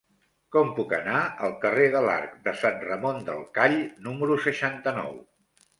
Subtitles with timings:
[0.53, 1.19] Com puc anar
[1.49, 5.17] al carrer de l'Arc de Sant Ramon del Call número seixanta-nou?